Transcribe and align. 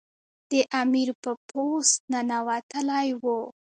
د 0.49 0.53
امیر 0.81 1.09
په 1.21 1.31
پوست 1.49 1.97
ننوتلی 2.11 3.09
وو. 3.21 3.39